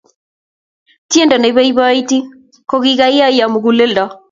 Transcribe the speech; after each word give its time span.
tiendo 1.11 1.35
neipoipoiti 1.37 2.17
kokaikaiyo 2.69 3.45
mukuleldo 3.53 4.03